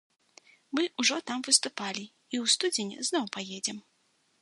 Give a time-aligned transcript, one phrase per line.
[0.77, 3.77] Мы ўжо там выступалі, і ў студзені зноў паедзем.